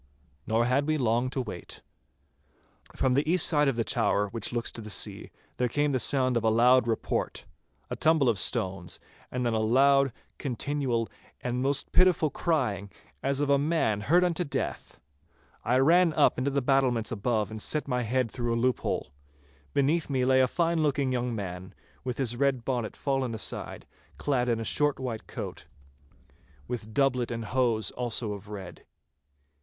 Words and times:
Nor 0.47 0.65
had 0.65 0.87
we 0.87 0.97
long 0.97 1.29
to 1.29 1.39
wait. 1.41 1.83
From 2.95 3.13
the 3.13 3.31
east 3.31 3.45
side 3.45 3.67
of 3.67 3.75
the 3.75 3.83
tower 3.83 4.29
which 4.29 4.51
looks 4.51 4.71
to 4.71 4.81
the 4.81 4.89
sea, 4.89 5.29
there 5.57 5.67
came 5.69 5.91
the 5.91 5.99
sound 5.99 6.35
of 6.35 6.43
a 6.43 6.49
loud 6.49 6.87
report, 6.87 7.45
a 7.87 7.95
tumble 7.95 8.27
of 8.27 8.39
stones, 8.39 8.99
and 9.29 9.45
then 9.45 9.53
a 9.53 9.59
loud, 9.59 10.11
continual, 10.39 11.07
and 11.41 11.61
most 11.61 11.91
pitiful 11.91 12.31
crying, 12.31 12.89
as 13.21 13.39
of 13.41 13.51
a 13.51 13.59
man 13.59 14.01
hurt 14.01 14.23
unto 14.23 14.43
death. 14.43 14.99
I 15.63 15.77
ran 15.77 16.13
up 16.13 16.39
into 16.39 16.49
the 16.49 16.63
battlements 16.63 17.11
above 17.11 17.51
and 17.51 17.61
set 17.61 17.87
my 17.87 18.01
head 18.01 18.31
through 18.31 18.55
a 18.55 18.57
loophole. 18.59 19.11
Beneath 19.71 20.09
me 20.09 20.25
lay 20.25 20.41
a 20.41 20.47
fine 20.47 20.81
looking 20.81 21.11
young 21.11 21.35
man, 21.35 21.75
with 22.03 22.17
his 22.17 22.35
red 22.35 22.65
bonnet 22.65 22.95
fallen 22.95 23.35
aside, 23.35 23.85
clad 24.17 24.49
in 24.49 24.59
a 24.59 24.63
short 24.63 24.99
white 24.99 25.27
coat, 25.27 25.67
with 26.67 26.91
doublet 26.91 27.29
and 27.29 27.45
hose 27.45 27.91
also 27.91 28.33
of 28.33 28.47
red. 28.47 28.83